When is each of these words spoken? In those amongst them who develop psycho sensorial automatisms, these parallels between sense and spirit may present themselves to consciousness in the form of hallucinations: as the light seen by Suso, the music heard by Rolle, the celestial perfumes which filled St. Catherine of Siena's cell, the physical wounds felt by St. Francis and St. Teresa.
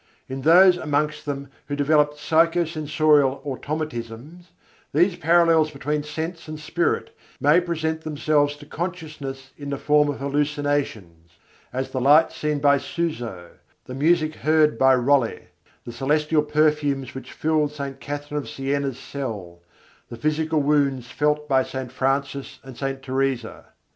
In 0.27 0.41
those 0.41 0.77
amongst 0.77 1.27
them 1.27 1.49
who 1.67 1.75
develop 1.75 2.15
psycho 2.17 2.65
sensorial 2.65 3.39
automatisms, 3.45 4.45
these 4.95 5.15
parallels 5.15 5.69
between 5.69 6.01
sense 6.01 6.47
and 6.47 6.59
spirit 6.59 7.15
may 7.39 7.61
present 7.61 8.01
themselves 8.01 8.55
to 8.55 8.65
consciousness 8.65 9.51
in 9.59 9.69
the 9.69 9.77
form 9.77 10.09
of 10.09 10.17
hallucinations: 10.17 11.33
as 11.71 11.91
the 11.91 12.01
light 12.01 12.31
seen 12.31 12.57
by 12.57 12.79
Suso, 12.79 13.51
the 13.85 13.93
music 13.93 14.33
heard 14.37 14.75
by 14.79 14.95
Rolle, 14.95 15.37
the 15.85 15.91
celestial 15.91 16.41
perfumes 16.41 17.13
which 17.13 17.31
filled 17.31 17.71
St. 17.71 17.99
Catherine 17.99 18.39
of 18.39 18.49
Siena's 18.49 18.97
cell, 18.97 19.59
the 20.09 20.17
physical 20.17 20.63
wounds 20.63 21.11
felt 21.11 21.47
by 21.47 21.61
St. 21.61 21.91
Francis 21.91 22.59
and 22.63 22.75
St. 22.75 23.03
Teresa. 23.03 23.65